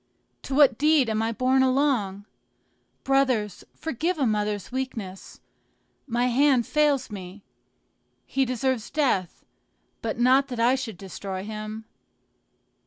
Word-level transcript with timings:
to 0.41 0.55
what 0.55 0.79
deed 0.79 1.11
am 1.11 1.21
I 1.21 1.31
borne 1.31 1.61
along? 1.61 2.25
Brothers 3.03 3.63
forgive 3.75 4.17
a 4.17 4.25
mother's 4.25 4.71
weakness! 4.71 5.41
my 6.07 6.25
hand 6.25 6.65
fails 6.65 7.11
me. 7.11 7.43
He 8.25 8.43
deserves 8.43 8.89
death, 8.89 9.45
but 10.01 10.17
not 10.17 10.47
that 10.47 10.59
I 10.59 10.73
should 10.73 10.97
destroy 10.97 11.43
him. 11.43 11.85